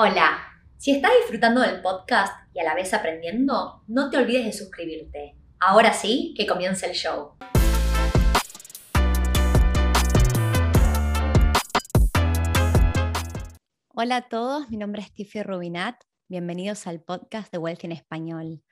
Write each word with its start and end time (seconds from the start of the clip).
Hola, 0.00 0.38
si 0.76 0.92
estás 0.92 1.10
disfrutando 1.22 1.60
del 1.60 1.82
podcast 1.82 2.32
y 2.54 2.60
a 2.60 2.62
la 2.62 2.76
vez 2.76 2.94
aprendiendo, 2.94 3.82
no 3.88 4.10
te 4.10 4.16
olvides 4.16 4.44
de 4.44 4.52
suscribirte. 4.52 5.34
Ahora 5.58 5.92
sí, 5.92 6.34
que 6.36 6.46
comience 6.46 6.86
el 6.86 6.92
show. 6.92 7.32
Hola 13.88 14.16
a 14.18 14.28
todos, 14.28 14.70
mi 14.70 14.76
nombre 14.76 15.02
es 15.02 15.12
Tiffy 15.12 15.42
Rubinat. 15.42 15.96
Bienvenidos 16.28 16.86
al 16.86 17.02
podcast 17.02 17.50
de 17.50 17.58
Wealth 17.58 17.82
en 17.82 17.90
Español. 17.90 18.62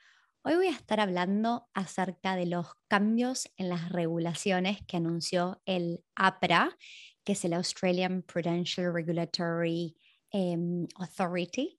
Hoy 0.42 0.54
voy 0.54 0.68
a 0.68 0.76
estar 0.76 1.00
hablando 1.00 1.66
acerca 1.74 2.36
de 2.36 2.46
los 2.46 2.68
cambios 2.86 3.50
en 3.56 3.68
las 3.68 3.90
regulaciones 3.90 4.78
que 4.86 4.98
anunció 4.98 5.60
el 5.66 6.04
APRA, 6.14 6.78
que 7.24 7.32
es 7.32 7.44
el 7.44 7.54
Australian 7.54 8.22
Prudential 8.22 8.94
Regulatory 8.94 9.96
Em, 10.30 10.86
Authority. 10.96 11.78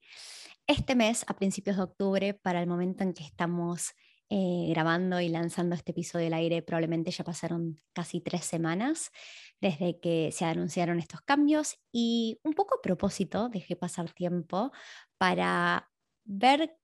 Este 0.66 0.96
mes, 0.96 1.24
a 1.28 1.36
principios 1.36 1.78
de 1.78 1.84
octubre, 1.84 2.34
para 2.34 2.62
el 2.62 2.68
momento 2.68 3.04
en 3.04 3.14
que 3.14 3.24
estamos 3.24 3.92
eh, 4.30 4.68
grabando 4.70 5.22
y 5.22 5.30
lanzando 5.30 5.76
este 5.76 5.92
episodio 5.92 6.26
del 6.26 6.34
aire, 6.34 6.62
probablemente 6.62 7.12
ya 7.12 7.24
pasaron 7.24 7.80
casi 7.94 8.20
tres 8.22 8.44
semanas 8.46 9.12
desde 9.62 10.00
que 10.00 10.32
se 10.34 10.46
anunciaron 10.46 11.00
estos 11.00 11.22
cambios 11.22 11.78
y 11.92 12.40
un 12.44 12.54
poco 12.54 12.76
a 12.76 12.82
propósito 12.82 13.50
dejé 13.50 13.76
pasar 13.76 14.12
tiempo 14.12 14.72
para 15.18 15.90
ver 16.26 16.78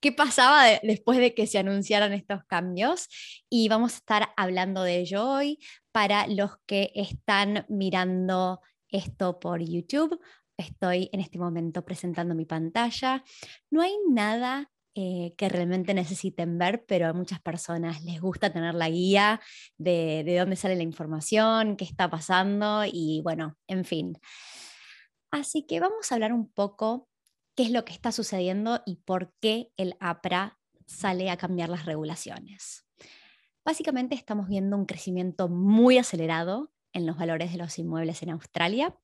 qué 0.00 0.12
pasaba 0.12 0.64
después 0.82 1.18
de 1.18 1.34
que 1.34 1.46
se 1.46 1.58
anunciaran 1.58 2.12
estos 2.12 2.44
cambios 2.44 3.08
y 3.50 3.68
vamos 3.68 3.94
a 3.94 3.96
estar 3.96 4.28
hablando 4.36 4.82
de 4.82 5.00
ello 5.00 5.28
hoy 5.28 5.58
para 5.92 6.26
los 6.26 6.52
que 6.66 6.90
están 6.94 7.66
mirando 7.68 8.60
esto 8.88 9.38
por 9.38 9.60
YouTube 9.62 10.18
estoy 10.58 11.08
en 11.12 11.20
este 11.20 11.38
momento 11.38 11.84
presentando 11.84 12.34
mi 12.34 12.44
pantalla. 12.44 13.24
No 13.70 13.80
hay 13.80 13.94
nada 14.10 14.70
eh, 14.94 15.34
que 15.38 15.48
realmente 15.48 15.94
necesiten 15.94 16.58
ver, 16.58 16.84
pero 16.86 17.06
a 17.06 17.12
muchas 17.12 17.40
personas 17.40 18.02
les 18.02 18.20
gusta 18.20 18.52
tener 18.52 18.74
la 18.74 18.90
guía 18.90 19.40
de, 19.78 20.24
de 20.24 20.36
dónde 20.36 20.56
sale 20.56 20.76
la 20.76 20.82
información, 20.82 21.76
qué 21.76 21.84
está 21.84 22.10
pasando 22.10 22.82
y 22.84 23.20
bueno, 23.22 23.56
en 23.68 23.84
fin. 23.84 24.18
Así 25.30 25.66
que 25.66 25.78
vamos 25.78 26.10
a 26.10 26.14
hablar 26.14 26.32
un 26.32 26.50
poco 26.50 27.08
qué 27.54 27.62
es 27.62 27.70
lo 27.70 27.84
que 27.84 27.92
está 27.92 28.12
sucediendo 28.12 28.82
y 28.86 28.96
por 28.96 29.32
qué 29.40 29.70
el 29.76 29.94
APRA 30.00 30.58
sale 30.86 31.30
a 31.30 31.36
cambiar 31.36 31.68
las 31.68 31.84
regulaciones. 31.84 32.84
Básicamente 33.64 34.14
estamos 34.14 34.48
viendo 34.48 34.76
un 34.76 34.86
crecimiento 34.86 35.48
muy 35.48 35.98
acelerado 35.98 36.72
en 36.92 37.06
los 37.06 37.18
valores 37.18 37.52
de 37.52 37.58
los 37.58 37.78
inmuebles 37.78 38.22
en 38.22 38.30
Australia 38.30 38.96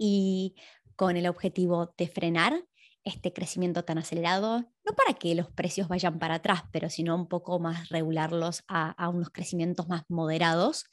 y 0.00 0.56
con 0.96 1.18
el 1.18 1.26
objetivo 1.26 1.94
de 1.98 2.08
frenar 2.08 2.64
este 3.04 3.32
crecimiento 3.32 3.84
tan 3.84 3.98
acelerado, 3.98 4.60
no 4.84 4.94
para 4.96 5.18
que 5.18 5.34
los 5.34 5.50
precios 5.50 5.88
vayan 5.88 6.18
para 6.18 6.36
atrás, 6.36 6.62
pero 6.72 6.88
sino 6.88 7.14
un 7.14 7.28
poco 7.28 7.60
más 7.60 7.90
regularlos 7.90 8.64
a, 8.66 9.08
unos 9.10 9.30
crecimientos 9.30 9.88
más 9.88 10.04
moderados, 10.08 10.86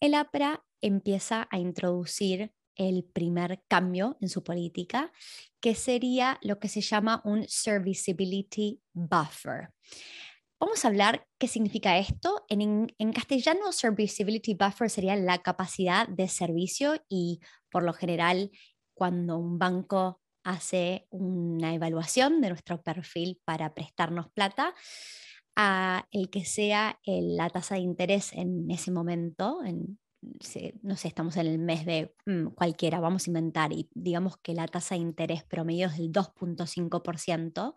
el 0.00 0.14
APRA 0.14 0.64
empieza 0.80 1.48
a 1.50 1.58
introducir 1.58 2.52
el 2.74 3.04
primer 3.04 3.62
cambio 3.68 4.18
en 4.20 4.28
su 4.28 4.42
política, 4.42 5.12
que 5.60 5.74
sería 5.74 6.38
lo 6.42 6.58
que 6.58 6.68
se 6.68 6.80
llama 6.80 7.22
un 7.24 7.46
serviceability 7.48 8.82
buffer. 8.92 9.70
Vamos 10.58 10.84
a 10.84 10.88
hablar 10.88 11.26
qué 11.38 11.48
significa 11.48 11.98
esto. 11.98 12.46
En, 12.48 12.88
castellano, 13.12 13.72
serviceability 13.72 14.54
buffer 14.54 14.88
sería 14.88 15.14
la 15.14 15.38
capacidad 15.38 16.08
de 16.08 16.28
servicio 16.28 16.94
y 17.10 17.40
por 17.70 17.82
lo 17.82 17.92
general 17.92 18.50
cuando 18.94 19.36
un 19.36 19.58
banco 19.58 20.22
hace 20.44 21.06
una 21.10 21.74
evaluación 21.74 22.40
de 22.40 22.48
nuestro 22.48 22.82
perfil 22.82 23.38
para 23.44 23.74
prestarnos 23.74 24.30
plata, 24.30 24.74
a 25.56 26.06
el 26.10 26.30
que 26.30 26.44
sea 26.44 27.00
la 27.04 27.50
tasa 27.50 27.74
de 27.74 27.82
interés 27.82 28.32
en 28.32 28.70
ese 28.70 28.90
momento, 28.90 29.62
en, 29.64 29.98
no 30.82 30.96
sé, 30.96 31.08
estamos 31.08 31.36
en 31.36 31.46
el 31.48 31.58
mes 31.58 31.84
de 31.84 32.14
mm, 32.26 32.48
cualquiera, 32.54 33.00
vamos 33.00 33.26
a 33.26 33.30
inventar, 33.30 33.72
y 33.72 33.90
digamos 33.94 34.38
que 34.38 34.54
la 34.54 34.68
tasa 34.68 34.94
de 34.94 35.02
interés 35.02 35.44
promedio 35.44 35.88
es 35.88 35.98
del 35.98 36.12
2.5%, 36.12 37.74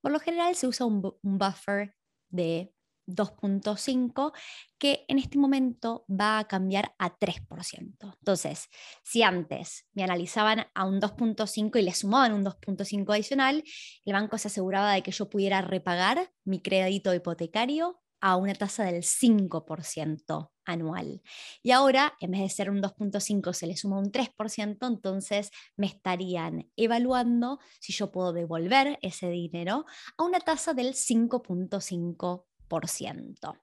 por 0.00 0.12
lo 0.12 0.20
general 0.20 0.54
se 0.54 0.68
usa 0.68 0.86
un 0.86 1.02
buffer 1.22 1.94
de 2.30 2.72
2.5, 3.06 4.32
que 4.78 5.04
en 5.08 5.18
este 5.18 5.38
momento 5.38 6.04
va 6.08 6.38
a 6.38 6.48
cambiar 6.48 6.94
a 6.98 7.18
3%. 7.18 8.14
Entonces, 8.18 8.68
si 9.02 9.22
antes 9.22 9.86
me 9.92 10.04
analizaban 10.04 10.66
a 10.74 10.84
un 10.84 11.00
2.5 11.00 11.78
y 11.78 11.82
le 11.82 11.92
sumaban 11.92 12.32
un 12.32 12.44
2.5 12.44 13.12
adicional, 13.12 13.62
el 14.04 14.12
banco 14.12 14.38
se 14.38 14.48
aseguraba 14.48 14.94
de 14.94 15.02
que 15.02 15.12
yo 15.12 15.28
pudiera 15.28 15.60
repagar 15.60 16.30
mi 16.44 16.60
crédito 16.60 17.14
hipotecario 17.14 18.00
a 18.20 18.36
una 18.36 18.54
tasa 18.54 18.84
del 18.84 19.02
5% 19.02 20.53
anual. 20.64 21.22
Y 21.62 21.70
ahora, 21.70 22.14
en 22.20 22.32
vez 22.32 22.40
de 22.40 22.48
ser 22.48 22.70
un 22.70 22.82
2.5, 22.82 23.52
se 23.52 23.66
le 23.66 23.76
suma 23.76 23.98
un 23.98 24.10
3%, 24.10 24.86
entonces 24.86 25.50
me 25.76 25.86
estarían 25.86 26.70
evaluando 26.76 27.58
si 27.80 27.92
yo 27.92 28.10
puedo 28.10 28.32
devolver 28.32 28.98
ese 29.02 29.28
dinero 29.28 29.84
a 30.16 30.24
una 30.24 30.40
tasa 30.40 30.72
del 30.74 30.94
5.5%. 30.94 33.60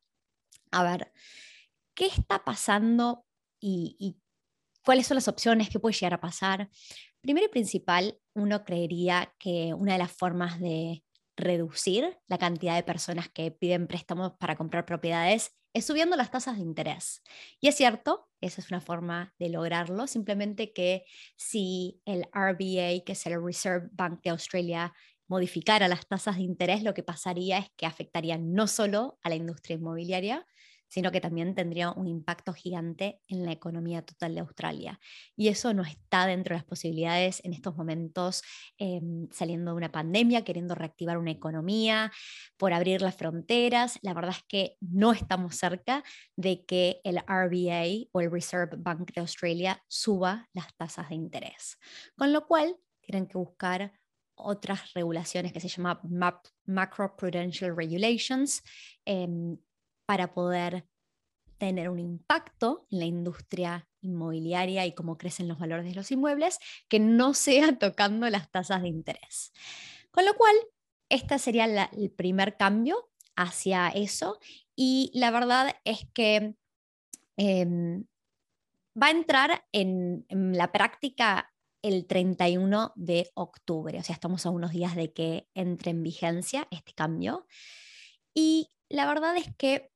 A 0.72 0.84
ver, 0.84 1.12
¿qué 1.94 2.06
está 2.06 2.44
pasando 2.44 3.25
y, 3.59 4.18
cuáles 4.83 5.07
son 5.07 5.16
las 5.16 5.28
opciones 5.28 5.69
que 5.69 5.79
puede 5.79 5.94
llegar 5.94 6.13
a 6.13 6.22
pasar? 6.22 6.69
Primero 7.22 7.45
y 7.45 7.50
principal, 7.50 8.18
uno 8.33 8.63
creería 8.63 9.33
que 9.38 9.73
una 9.73 9.94
de 9.94 10.00
las 10.00 10.12
formas 10.12 10.59
de 10.59 11.03
reducir 11.38 12.18
la 12.28 12.38
cantidad 12.38 12.75
de 12.75 12.83
personas 12.83 13.29
que 13.29 13.51
piden 13.51 13.88
préstamos 13.88 14.33
para 14.39 14.56
comprar 14.56 14.85
propiedades 14.85 15.56
es 15.74 15.86
subiendo 15.86 16.16
las 16.16 16.32
tasas 16.32 16.58
de 16.58 16.64
interés. 16.64 17.22
Y 17.59 17.68
es 17.68 17.76
cierto, 17.76 18.30
esa 18.42 18.62
es 18.62 18.72
una 18.72 18.82
forma 18.82 19.34
de 19.40 19.50
lograrlo, 19.50 20.08
simplemente 20.08 20.74
que 20.74 21.04
si 21.38 22.02
el 22.06 22.24
RBA, 22.34 23.04
que 23.06 23.14
es 23.14 23.26
el 23.26 23.44
Reserve 23.44 23.90
Bank 23.92 24.22
de 24.24 24.31
Australia, 24.31 24.94
modificara 25.28 25.88
las 25.88 26.08
tasas 26.08 26.36
de 26.38 26.44
interés, 26.44 26.84
lo 26.84 26.94
que 26.94 27.04
pasaría 27.04 27.58
es 27.60 27.70
que 27.78 27.86
afectaría 27.86 28.38
no 28.38 28.68
solo 28.68 29.18
a 29.24 29.30
la 29.30 29.36
industria 29.36 29.76
inmobiliaria, 29.78 30.46
sino 30.91 31.09
que 31.09 31.22
también 31.22 31.56
tendría 31.56 31.91
un 31.91 32.06
impacto 32.06 32.52
gigante 32.52 33.22
en 33.29 33.46
la 33.46 33.53
economía 33.53 34.02
total 34.02 34.35
de 34.35 34.41
Australia. 34.41 35.00
Y 35.38 35.47
eso 35.47 35.74
no 35.74 35.84
está 35.84 36.25
dentro 36.28 36.53
de 36.53 36.59
las 36.59 36.66
posibilidades 36.66 37.41
en 37.46 37.53
estos 37.53 37.78
momentos, 37.78 38.44
em, 38.78 39.30
saliendo 39.31 39.72
de 39.72 39.78
una 39.78 39.91
pandemia, 39.91 40.44
queriendo 40.44 40.75
reactivar 40.75 41.18
una 41.18 41.31
economía, 41.31 42.12
por 42.57 42.74
abrir 42.74 43.01
las 43.01 43.16
fronteras. 43.16 44.00
La 44.01 44.13
verdad 44.13 44.35
es 44.38 44.44
que 44.50 44.75
no 44.81 45.13
estamos 45.13 45.56
cerca 45.56 46.03
de 46.35 46.66
que 46.66 47.00
el 47.06 47.19
RBA 47.25 48.09
o 48.12 48.19
el 48.19 48.30
Reserve 48.30 48.75
Bank 48.78 49.13
de 49.13 49.22
Australia 49.22 49.81
suba 49.88 50.50
las 50.51 50.75
tasas 50.75 51.07
de 51.07 51.16
interés. 51.16 51.78
Con 52.18 52.34
lo 52.34 52.46
cual, 52.46 52.75
tienen 53.00 53.28
que 53.28 53.38
buscar 53.38 53.94
otras 54.35 54.94
regulaciones 54.94 55.53
que 55.53 55.59
se 55.62 55.69
llaman 55.69 56.00
Macro 56.66 57.16
Prudential 57.16 57.75
Regulations 57.75 58.62
em, 59.06 59.57
para 60.12 60.34
poder 60.34 60.86
tener 61.58 61.88
un 61.88 61.98
impacto 61.98 62.86
en 62.92 63.00
la 63.00 63.06
industria 63.06 63.88
inmobiliaria 64.02 64.86
y 64.86 64.94
cómo 64.94 65.18
crecen 65.18 65.48
los 65.48 65.58
valores 65.58 65.86
de 65.86 65.96
los 65.96 66.12
inmuebles, 66.12 66.60
que 66.90 67.00
no 67.00 67.34
sea 67.34 67.78
tocando 67.80 68.30
las 68.30 68.52
tasas 68.52 68.82
de 68.82 68.90
interés. 68.90 69.54
Con 70.12 70.26
lo 70.26 70.34
cual, 70.34 70.54
este 71.08 71.40
sería 71.40 71.64
el 71.64 72.12
primer 72.12 72.58
cambio 72.58 73.10
hacia 73.38 73.88
eso 73.88 74.38
y 74.76 75.12
la 75.14 75.32
verdad 75.32 75.78
es 75.86 76.06
que 76.14 76.56
em, 77.38 78.04
va 79.02 79.07
a 79.07 79.12
entrar 79.12 79.66
en, 79.72 80.25
la 80.30 80.74
práctica 80.74 81.54
el 81.81 82.06
31 82.06 82.92
de 82.98 83.31
octubre, 83.34 83.98
o 83.98 84.04
sea, 84.04 84.16
estamos 84.16 84.46
a 84.46 84.50
unos 84.50 84.72
días 84.72 84.94
de 84.98 85.14
que 85.14 85.48
entre 85.54 85.92
en 85.92 86.04
vigencia 86.04 86.68
este 86.69 86.92
cambio. 86.92 87.48
Y 88.34 88.72
la 88.90 89.07
verdad 89.07 89.38
es 89.38 89.48
que, 89.57 89.90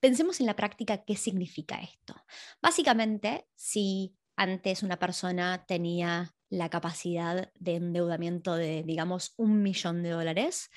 pensemos 0.00 0.40
en 0.40 0.46
la 0.46 0.56
práctica 0.56 1.04
qué 1.04 1.16
significa 1.16 1.80
esto. 1.80 2.14
Básicamente, 2.62 3.46
si 3.54 4.16
antes 4.36 4.82
una 4.82 4.98
persona 4.98 5.64
tenía 5.66 6.34
la 6.48 6.68
capacidad 6.68 7.52
de 7.54 7.74
endeudamiento 7.76 8.54
de, 8.54 8.82
digamos, 8.82 9.34
un 9.36 9.62
millón 9.62 10.02
de 10.02 10.10
dólares, 10.10 10.70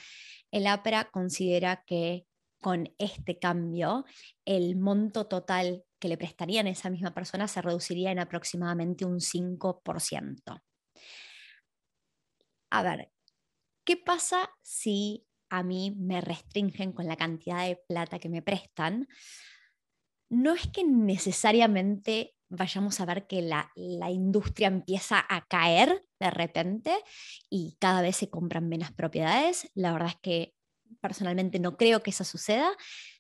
el 0.52 0.68
APRA 0.68 1.10
considera 1.10 1.84
que 1.86 2.28
con 2.62 2.94
este 2.98 3.40
cambio 3.40 4.06
el 4.46 4.78
monto 4.78 5.28
total 5.28 5.84
que 6.00 6.08
le 6.08 6.18
prestarían 6.18 6.68
a 6.68 6.70
esa 6.70 6.90
misma 6.90 7.14
persona 7.14 7.48
se 7.48 7.62
reduciría 7.62 8.12
en 8.12 8.20
aproximadamente 8.20 9.06
un 9.06 9.20
5%. 9.20 10.62
A 12.70 12.84
ver, 12.84 13.12
¿qué 13.84 13.98
pasa 13.98 14.50
si 14.62 15.26
a 15.54 15.62
mí 15.62 15.96
me 15.96 16.20
restringen 16.20 16.94
con 16.94 17.06
la 17.06 17.16
cantidad 17.16 17.68
de 17.68 17.80
plata 17.88 18.18
que 18.18 18.28
me 18.28 18.42
prestan? 18.42 19.08
No 20.30 20.56
es 20.56 20.68
que 20.68 20.84
necesariamente 20.84 22.34
vayamos 22.50 23.00
a 23.00 23.06
ver 23.06 23.28
que 23.28 23.44
la, 23.44 23.70
industria 24.10 24.68
empieza 24.68 25.24
a 25.30 25.46
caer 25.46 26.04
de 26.20 26.32
repente 26.32 26.96
y 27.52 27.78
cada 27.80 28.02
vez 28.02 28.16
se 28.16 28.32
compran 28.32 28.68
menos 28.68 28.92
propiedades. 28.92 29.70
La 29.76 29.92
verdad 29.92 30.10
es 30.10 30.20
que 30.22 30.56
personalmente 31.02 31.60
no 31.60 31.78
creo 31.78 32.02
que 32.02 32.10
eso 32.10 32.24
suceda. 32.24 32.72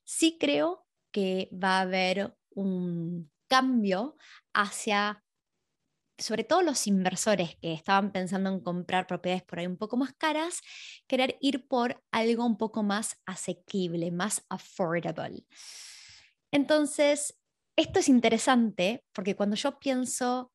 Sí 0.03 0.37
creo 0.39 0.87
que 1.11 1.49
va 1.53 1.77
a 1.77 1.81
haber 1.81 2.35
un 2.49 3.31
cambio 3.47 4.17
hacia, 4.53 5.22
sobre 6.17 6.43
todo 6.43 6.61
los 6.61 6.87
inversores 6.87 7.55
que 7.61 7.73
estaban 7.73 8.11
pensando 8.11 8.49
en 8.49 8.59
comprar 8.59 9.07
propiedades 9.07 9.43
por 9.43 9.59
ahí 9.59 9.67
un 9.67 9.77
poco 9.77 9.97
más 9.97 10.13
caras, 10.13 10.61
querer 11.07 11.37
ir 11.41 11.67
por 11.67 12.03
algo 12.11 12.45
un 12.45 12.57
poco 12.57 12.83
más 12.83 13.17
asequible, 13.25 14.11
más 14.11 14.45
affordable. 14.49 15.45
Entonces, 16.51 17.39
esto 17.75 17.99
es 17.99 18.09
interesante 18.09 19.03
porque 19.11 19.35
cuando 19.35 19.55
yo 19.55 19.79
pienso 19.79 20.51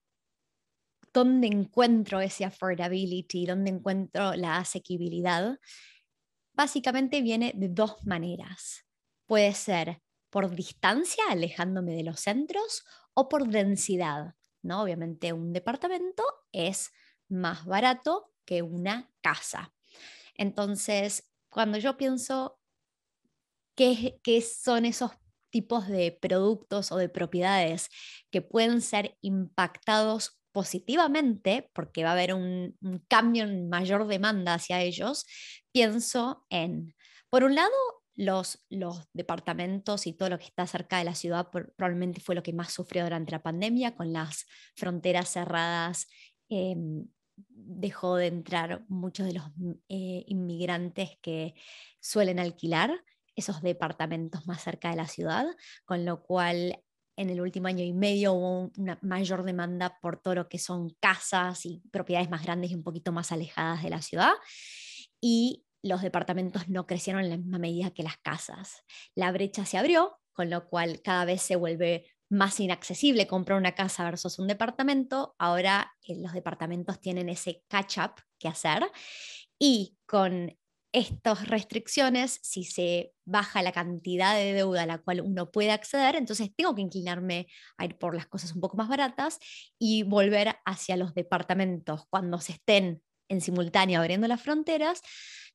dónde 1.13 1.49
encuentro 1.49 2.21
ese 2.21 2.45
affordability, 2.45 3.47
dónde 3.47 3.71
encuentro 3.71 4.35
la 4.35 4.59
asequibilidad, 4.59 5.59
básicamente 6.53 7.23
viene 7.23 7.53
de 7.57 7.69
dos 7.69 8.05
maneras. 8.05 8.85
Puede 9.27 9.53
ser 9.55 10.01
por 10.31 10.55
distancia, 10.55 11.25
alejándome 11.31 11.95
de 11.95 12.05
los 12.05 12.21
centros, 12.21 12.85
o 13.15 13.29
por 13.29 13.49
densidad. 13.49 14.35
Obviamente 14.71 15.33
un 15.33 15.53
departamento 15.53 16.25
es 16.53 16.91
más 17.29 17.65
barato 17.65 18.33
que 18.45 18.63
una 18.63 19.11
casa. 19.21 19.73
Entonces, 20.35 21.31
cuando 21.51 21.79
yo 21.79 21.97
pienso 21.97 22.59
qué 23.75 24.43
son 24.43 24.85
esos 24.85 25.13
tipos 25.51 25.89
de 25.89 26.13
productos 26.13 26.93
o 26.93 26.97
de 26.97 27.09
propiedades 27.09 27.89
que 28.31 28.43
pueden 28.43 28.81
ser 28.81 29.17
impactados 29.21 30.39
positivamente, 30.53 31.71
porque 31.73 32.03
va 32.03 32.11
a 32.11 32.13
haber 32.13 32.35
un, 32.35 32.77
cambio 33.09 33.45
en 33.45 33.69
mayor 33.69 34.07
demanda 34.07 34.55
hacia 34.55 34.81
ellos, 34.83 35.25
pienso 35.73 36.45
en, 36.51 36.95
por 37.31 37.45
un 37.45 37.55
lado, 37.55 37.75
los, 38.19 38.67
departamentos 39.13 40.07
y 40.07 40.13
todo 40.13 40.29
lo 40.29 40.39
que 40.39 40.47
está 40.47 40.67
cerca 40.67 40.99
de 40.99 41.05
la 41.05 41.15
ciudad 41.15 41.51
probablemente 41.51 42.21
fue 42.21 42.35
lo 42.35 42.43
que 42.43 42.53
más 42.53 42.73
sufrió 42.73 43.05
durante 43.05 43.31
la 43.31 43.43
pandemia, 43.43 43.95
con 43.95 44.13
las 44.13 44.45
fronteras 44.75 45.31
cerradas. 45.31 46.09
Em, 46.49 47.07
dejó 47.37 48.17
de 48.17 48.27
entrar 48.27 48.85
muchos 48.89 49.27
de 49.27 49.35
los 49.35 49.45
eh, 49.89 50.25
inmigrantes 50.27 51.11
que 51.23 51.55
suelen 52.01 52.41
alquilar 52.41 53.05
esos 53.37 53.63
departamentos 53.63 54.49
más 54.49 54.63
cerca 54.63 54.91
de 54.91 54.97
la 54.97 55.07
ciudad, 55.07 55.47
con 55.85 56.05
lo 56.05 56.25
cual 56.25 56.83
en 57.17 57.31
el 57.31 57.41
último 57.41 57.69
año 57.69 57.85
y 57.85 57.93
medio 57.93 58.33
hubo 58.33 58.73
una 58.77 58.99
mayor 59.03 59.45
demanda 59.45 59.97
por 60.01 60.21
todo 60.21 60.35
lo 60.35 60.49
que 60.49 60.59
son 60.59 60.91
casas 60.99 61.65
y 61.67 61.81
propiedades 61.93 62.31
más 62.31 62.43
grandes 62.43 62.73
y 62.73 62.75
un 62.75 62.83
poquito 62.83 63.13
más 63.13 63.31
alejadas 63.31 63.85
de 63.85 63.91
la 63.91 64.03
ciudad. 64.03 64.33
Y 65.21 65.65
los 65.89 66.03
departamentos 66.03 66.69
no 66.69 66.87
crecieron 66.87 67.23
en 67.23 67.31
la 67.31 67.37
misma 67.37 67.59
medida 67.59 67.91
que 67.91 68.03
las 68.03 68.19
casas. 68.19 68.85
La 69.15 69.33
brecha 69.33 69.65
se 69.65 69.79
abrió, 69.79 70.21
con 70.33 70.51
lo 70.51 70.69
cual 70.69 71.01
cada 71.03 71.25
vez 71.25 71.43
se 71.43 71.57
vuelve 71.57 72.07
más 72.31 72.61
inaccesible 72.61 73.27
comprar 73.27 73.59
una 73.59 73.75
casa 73.75 74.05
versus 74.05 74.39
un 74.39 74.47
departamento. 74.47 75.35
Ahora 75.39 75.95
eh, 76.07 76.17
los 76.21 76.33
departamentos 76.33 77.01
tienen 77.01 77.29
ese 77.29 77.63
catch-up 77.69 78.23
que 78.39 78.49
hacer 78.49 78.85
y 79.59 79.97
con 80.07 80.57
estas 80.93 81.49
restricciones, 81.49 82.41
si 82.43 82.65
se 82.65 83.13
baja 83.27 83.63
la 83.63 83.73
cantidad 83.73 84.35
de 84.35 84.55
deuda 84.55 84.83
a 84.85 84.87
la 84.87 84.99
cual 84.99 85.21
uno 85.21 85.51
puede 85.51 85.71
acceder, 85.71 86.17
entonces 86.17 86.51
tengo 86.57 86.75
que 86.75 86.81
inclinarme 86.81 87.47
a 87.77 87.85
ir 87.85 87.99
por 87.99 88.15
las 88.15 88.27
cosas 88.27 88.55
un 88.55 88.61
poco 88.61 88.77
más 88.77 88.89
baratas 88.89 89.39
y 89.79 90.03
volver 90.03 90.57
hacia 90.65 90.97
los 90.97 91.15
departamentos 91.15 92.05
cuando 92.09 92.41
se 92.41 92.53
estén 92.53 93.03
en 93.29 93.41
simultáneo 93.41 94.01
abriendo 94.01 94.29
las 94.29 94.43
fronteras, 94.43 95.01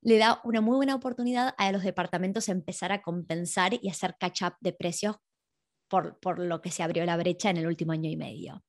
le 0.02 0.18
da 0.18 0.42
una 0.44 0.62
muy 0.62 0.76
buena 0.76 0.96
oportunidad 0.96 1.56
a 1.58 1.72
los 1.72 1.84
departamentos 1.84 2.50
empezar 2.50 2.92
a 2.92 3.02
compensar 3.02 3.74
y 3.82 3.90
hacer 3.90 4.16
catch-up 4.20 4.56
de 4.60 4.74
precios 4.74 5.16
por, 5.88 6.20
por 6.20 6.40
lo 6.40 6.62
que 6.62 6.72
se 6.72 6.84
abrió 6.84 7.06
la 7.06 7.18
brecha 7.18 7.50
en 7.50 7.58
el 7.58 7.68
último 7.68 7.94
año 7.94 8.10
y 8.10 8.18
medio. 8.18 8.64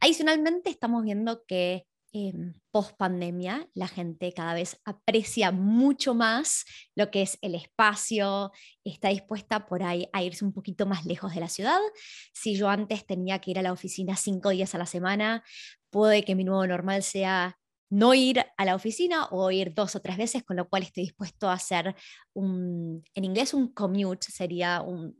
Adicionalmente, 0.00 0.70
estamos 0.70 1.04
viendo 1.04 1.44
que 1.46 1.86
eh, 2.12 2.32
post 2.70 2.96
pandemia, 2.96 3.68
la 3.74 3.88
gente 3.88 4.32
cada 4.32 4.54
vez 4.54 4.80
aprecia 4.84 5.50
mucho 5.50 6.14
más 6.14 6.64
lo 6.94 7.10
que 7.10 7.20
es 7.20 7.36
el 7.42 7.54
espacio, 7.54 8.52
está 8.84 9.08
dispuesta 9.08 9.66
por 9.66 9.82
ahí 9.82 10.08
a 10.14 10.22
irse 10.22 10.44
un 10.44 10.54
poquito 10.54 10.86
más 10.86 11.04
lejos 11.04 11.34
de 11.34 11.40
la 11.40 11.48
ciudad. 11.48 11.78
Si 12.32 12.56
yo 12.56 12.70
antes 12.70 13.04
tenía 13.06 13.40
que 13.40 13.50
ir 13.50 13.58
a 13.58 13.62
la 13.62 13.72
oficina 13.72 14.16
cinco 14.16 14.48
días 14.48 14.74
a 14.74 14.78
la 14.78 14.86
semana, 14.86 15.44
puede 15.90 16.24
que 16.24 16.34
mi 16.34 16.44
nuevo 16.44 16.66
normal 16.66 17.02
sea 17.02 17.58
no 17.90 18.14
ir 18.14 18.44
a 18.56 18.64
la 18.64 18.74
oficina 18.74 19.26
o 19.30 19.50
ir 19.50 19.74
dos 19.74 19.96
o 19.96 20.00
tres 20.00 20.16
veces, 20.16 20.44
con 20.44 20.56
lo 20.56 20.68
cual 20.68 20.82
estoy 20.82 21.04
dispuesto 21.04 21.48
a 21.48 21.54
hacer 21.54 21.94
un, 22.34 23.04
en 23.14 23.24
inglés 23.24 23.54
un 23.54 23.72
commute, 23.72 24.30
sería 24.30 24.82
un, 24.82 25.16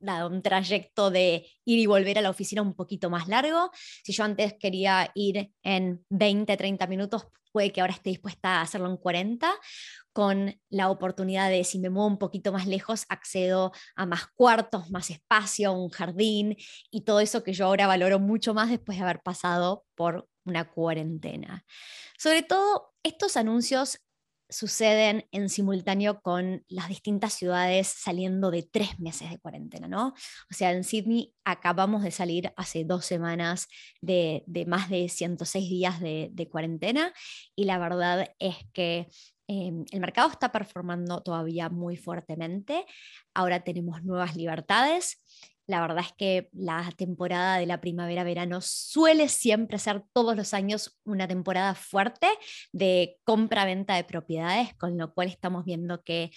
un 0.00 0.42
trayecto 0.42 1.10
de 1.10 1.46
ir 1.64 1.78
y 1.78 1.86
volver 1.86 2.18
a 2.18 2.22
la 2.22 2.30
oficina 2.30 2.62
un 2.62 2.74
poquito 2.74 3.10
más 3.10 3.28
largo. 3.28 3.70
Si 4.04 4.12
yo 4.12 4.24
antes 4.24 4.54
quería 4.58 5.10
ir 5.14 5.52
en 5.62 6.04
20, 6.10 6.56
30 6.56 6.86
minutos, 6.86 7.26
puede 7.52 7.72
que 7.72 7.80
ahora 7.80 7.94
esté 7.94 8.10
dispuesta 8.10 8.58
a 8.58 8.62
hacerlo 8.62 8.88
en 8.88 8.96
40, 8.96 9.52
con 10.12 10.60
la 10.70 10.90
oportunidad 10.90 11.50
de, 11.50 11.64
si 11.64 11.78
me 11.78 11.90
muevo 11.90 12.08
un 12.08 12.18
poquito 12.18 12.52
más 12.52 12.66
lejos, 12.66 13.06
accedo 13.08 13.72
a 13.96 14.06
más 14.06 14.26
cuartos, 14.34 14.90
más 14.90 15.10
espacio, 15.10 15.72
un 15.72 15.90
jardín 15.90 16.56
y 16.90 17.02
todo 17.02 17.20
eso 17.20 17.42
que 17.42 17.52
yo 17.52 17.66
ahora 17.66 17.86
valoro 17.86 18.18
mucho 18.18 18.54
más 18.54 18.70
después 18.70 18.98
de 18.98 19.04
haber 19.04 19.20
pasado 19.20 19.84
por 19.94 20.28
una 20.44 20.70
cuarentena. 20.70 21.64
Sobre 22.18 22.42
todo, 22.42 22.94
estos 23.02 23.36
anuncios 23.36 24.00
suceden 24.50 25.26
en 25.30 25.48
simultáneo 25.48 26.20
con 26.20 26.64
las 26.68 26.88
distintas 26.88 27.34
ciudades 27.34 27.86
saliendo 27.86 28.50
de 28.50 28.62
tres 28.62 28.98
meses 28.98 29.30
de 29.30 29.38
cuarentena, 29.38 29.88
¿no? 29.88 30.08
O 30.08 30.54
sea, 30.54 30.72
en 30.72 30.84
Sydney 30.84 31.32
acabamos 31.44 32.02
de 32.02 32.10
salir 32.10 32.52
hace 32.56 32.84
dos 32.84 33.06
semanas 33.06 33.68
de, 34.00 34.44
más 34.66 34.90
de 34.90 35.08
106 35.08 35.70
días 35.70 36.00
de, 36.00 36.48
cuarentena 36.50 37.12
y 37.54 37.64
la 37.64 37.78
verdad 37.78 38.34
es 38.38 38.56
que 38.72 39.06
em, 39.50 39.84
el 39.90 40.00
mercado 40.00 40.30
está 40.30 40.52
performando 40.52 41.22
todavía 41.22 41.68
muy 41.68 41.96
fuertemente. 41.96 42.86
Ahora 43.34 43.64
tenemos 43.64 44.04
nuevas 44.04 44.36
libertades 44.36 45.20
la 45.70 45.80
verdad 45.80 46.04
es 46.04 46.12
que 46.14 46.48
la 46.52 46.92
temporada 46.96 47.58
de 47.58 47.66
la 47.66 47.80
primavera-verano 47.80 48.60
suele 48.60 49.28
siempre 49.28 49.78
ser 49.78 50.02
todos 50.12 50.36
los 50.36 50.52
años 50.52 50.98
una 51.04 51.28
temporada 51.28 51.76
fuerte 51.76 52.26
de 52.72 53.18
compra-venta 53.22 53.94
de 53.94 54.02
propiedades, 54.02 54.74
con 54.74 54.98
lo 54.98 55.14
cual 55.14 55.28
estamos 55.28 55.64
viendo 55.64 56.02
que 56.02 56.32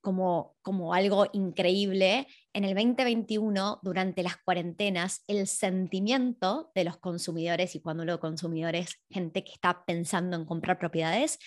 como, 0.00 0.56
como 0.62 0.94
algo 0.94 1.26
increíble, 1.32 2.28
en 2.52 2.62
el 2.62 2.74
2021, 2.74 3.80
durante 3.82 4.22
las 4.22 4.36
cuarentenas, 4.36 5.24
el 5.26 5.48
sentimiento 5.48 6.70
de 6.76 6.84
los 6.84 6.96
consumidores, 6.96 7.74
y 7.74 7.80
cuando 7.80 8.04
lo 8.04 8.20
consumidores, 8.20 9.00
gente 9.10 9.42
que 9.42 9.52
está 9.52 9.84
pensando 9.84 10.36
en 10.36 10.44
comprar 10.44 10.78
propiedades, 10.78 11.40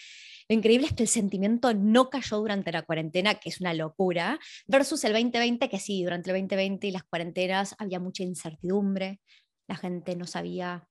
lo 0.50 0.56
increíble 0.56 0.88
es 0.88 0.94
que 0.94 1.04
el 1.04 1.10
sentimiento 1.10 1.74
no 1.76 2.10
cayó 2.10 2.38
durante 2.38 2.72
la 2.72 2.82
cuarentena, 2.82 3.36
que 3.36 3.50
es 3.50 3.62
una 3.62 3.74
locura, 3.76 4.40
versus 4.68 5.04
el 5.04 5.14
2020, 5.14 5.70
que 5.70 5.80
sí, 5.80 6.04
durante 6.04 6.32
el 6.32 6.38
2020 6.38 6.88
y 6.88 6.92
las 6.92 7.04
cuarentenas 7.04 7.76
había 7.78 8.00
mucha 8.00 8.24
incertidumbre, 8.24 9.22
la 9.68 9.76
gente 9.76 10.16
no 10.16 10.26
sabía 10.26 10.88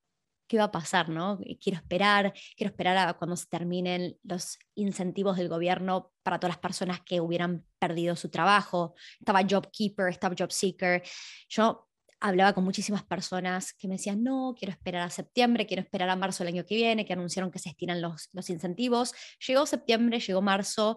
qué 0.47 0.59
va 0.59 0.65
a 0.65 0.73
pasar, 0.73 1.09
¿no? 1.09 1.39
Quiero 1.61 1.79
esperar, 1.79 2.33
quiero 2.57 2.71
esperar 2.71 2.97
a 2.97 3.15
cuando 3.15 3.37
se 3.37 3.47
terminen 3.47 4.17
los 4.23 4.59
incentivos 4.77 5.37
del 5.37 5.49
gobierno 5.49 6.13
para 6.23 6.39
todas 6.39 6.55
las 6.55 6.63
personas 6.63 7.01
que 7.03 7.21
hubieran 7.21 7.67
perdido 7.79 8.17
su 8.17 8.31
trabajo. 8.31 8.95
Estaba 9.19 9.43
JobKeeper, 9.43 10.09
estaba 10.09 10.35
JobSeeker. 10.35 11.03
Yo 11.49 11.88
hablaba 12.21 12.53
con 12.53 12.65
muchísimas 12.65 13.05
personas 13.05 13.73
que 13.73 13.89
me 13.89 13.95
decían, 13.95 14.23
no, 14.23 14.55
quiero 14.59 14.73
esperar 14.73 15.03
a 15.03 15.11
septiembre, 15.11 15.67
quiero 15.67 15.83
esperar 15.83 16.09
a 16.11 16.17
marzo 16.17 16.45
del 16.45 16.55
año 16.55 16.67
que 16.67 16.75
viene, 16.75 17.05
que 17.05 17.13
anunciaron 17.13 17.51
que 17.51 17.59
se 17.59 17.69
estiran 17.69 18.01
los, 18.01 18.29
los 18.33 18.51
incentivos. 18.51 19.15
Llegó 19.47 19.67
septiembre, 19.67 20.21
llegó 20.21 20.43
marzo, 20.43 20.97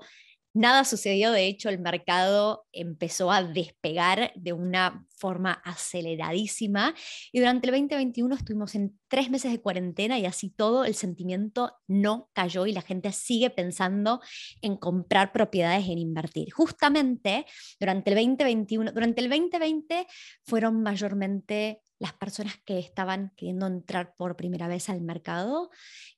Nada 0.53 0.83
sucedió, 0.83 1.31
de 1.31 1.47
hecho 1.47 1.69
el 1.69 1.79
mercado 1.79 2.65
empezó 2.73 3.31
a 3.31 3.41
despegar 3.41 4.33
de 4.35 4.51
una 4.51 5.07
forma 5.15 5.53
aceleradísima 5.63 6.93
y 7.31 7.39
durante 7.39 7.67
el 7.67 7.71
2021 7.71 8.35
estuvimos 8.35 8.75
en 8.75 8.99
tres 9.07 9.29
meses 9.29 9.51
de 9.53 9.61
cuarentena 9.61 10.19
y 10.19 10.25
así 10.25 10.49
todo 10.49 10.83
el 10.83 10.95
sentimiento 10.95 11.73
no 11.87 12.29
cayó 12.33 12.65
y 12.65 12.73
la 12.73 12.81
gente 12.81 13.13
sigue 13.13 13.49
pensando 13.49 14.19
en 14.61 14.75
comprar 14.75 15.31
propiedades, 15.31 15.87
en 15.87 15.99
invertir. 15.99 16.51
Justamente 16.51 17.45
durante 17.79 18.11
el 18.11 18.17
2021, 18.17 18.91
durante 18.91 19.21
el 19.21 19.29
2020 19.29 20.05
fueron 20.43 20.81
mayormente 20.81 21.81
las 22.01 22.13
personas 22.13 22.55
que 22.65 22.79
estaban 22.79 23.31
queriendo 23.37 23.67
entrar 23.67 24.15
por 24.17 24.35
primera 24.35 24.67
vez 24.67 24.89
al 24.89 25.01
mercado, 25.01 25.69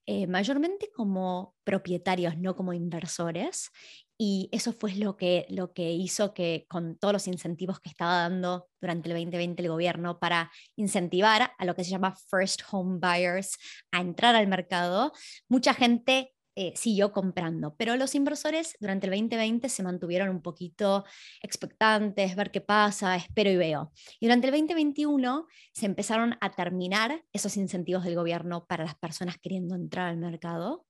eh, 0.06 0.28
mayormente 0.28 0.90
como 0.96 1.56
propietarios, 1.66 2.38
no 2.38 2.56
como 2.56 2.72
inversores, 2.72 3.70
y 4.18 4.50
eso 4.52 4.74
fue 4.74 4.94
lo 4.96 5.18
que, 5.18 5.46
lo 5.50 5.74
que 5.74 5.92
hizo 5.92 6.34
que 6.34 6.66
con 6.70 6.98
todos 6.98 7.14
los 7.14 7.28
incentivos 7.28 7.80
que 7.80 7.90
estaba 7.90 8.20
dando 8.20 8.68
durante 8.80 9.10
el 9.10 9.16
2020 9.16 9.62
el 9.62 9.70
gobierno 9.70 10.20
para 10.20 10.52
incentivar 10.76 11.52
a 11.58 11.66
lo 11.66 11.76
que 11.76 11.84
se 11.84 11.92
llama 11.92 12.16
first 12.30 12.62
home 12.72 13.00
buyers 13.00 13.58
a 13.92 14.02
entrar 14.02 14.36
al 14.36 14.48
mercado, 14.48 15.12
mucha 15.50 15.74
gente 15.74 16.34
eh, 16.56 16.74
siguió 16.76 17.12
comprando. 17.12 17.76
Pero 17.78 17.96
los 17.96 18.14
inversores 18.14 18.76
durante 18.80 19.08
el 19.08 19.12
2020 19.12 19.70
se 19.70 19.82
mantuvieron 19.82 20.30
un 20.30 20.42
poquito 20.44 21.04
expectantes, 21.42 22.36
ver 22.36 22.52
qué 22.52 22.62
pasa, 22.62 23.16
espero 23.16 23.50
y 23.50 23.58
veo. 23.58 23.92
Y 24.20 24.28
durante 24.28 24.48
el 24.48 24.52
2021 24.54 25.48
se 25.74 25.86
empezaron 25.88 26.38
a 26.42 26.52
terminar 26.52 27.24
esos 27.34 27.58
incentivos 27.58 28.04
del 28.04 28.16
gobierno 28.16 28.66
para 28.68 28.84
las 28.84 28.96
personas 28.96 29.38
queriendo 29.40 29.74
entrar 29.76 30.10
al 30.10 30.18
mercado 30.18 30.86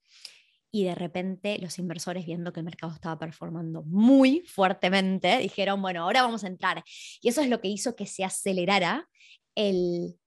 y 0.75 0.85
de 0.85 0.95
repente 0.95 1.59
los 1.59 1.77
inversores 1.77 2.25
viendo 2.25 2.51
que 2.51 2.59
el 2.59 2.65
mercado 2.65 2.91
estaba 2.91 3.19
performando 3.19 3.83
muy 3.83 4.43
fuertemente, 4.47 5.37
dijeron, 5.37 5.79
bueno, 5.83 6.01
ahora 6.01 6.23
vamos 6.23 6.43
a 6.43 6.47
entrar. 6.47 6.83
Y 7.21 7.29
eso 7.29 7.41
es 7.41 7.49
lo 7.49 7.61
que 7.61 7.67
hizo 7.67 7.95
que 7.95 8.07
se 8.07 8.23
acelerara 8.23 9.07
el, 9.53 10.17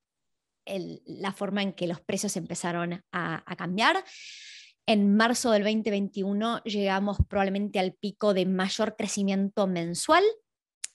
la 0.64 1.32
forma 1.32 1.62
en 1.62 1.72
que 1.72 1.88
los 1.88 2.00
precios 2.00 2.36
empezaron 2.36 3.02
a, 3.10 3.56
cambiar. 3.58 4.04
En 4.86 5.16
marzo 5.16 5.50
del 5.50 5.64
2021 5.64 6.62
llegamos 6.62 7.18
probablemente 7.28 7.80
al 7.80 7.94
pico 7.94 8.32
de 8.32 8.46
mayor 8.46 8.94
crecimiento 8.94 9.66
mensual. 9.66 10.22